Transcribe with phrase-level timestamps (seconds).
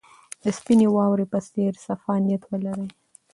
[0.43, 2.87] د سپینې واورې په څېر صفا نیت ولرئ.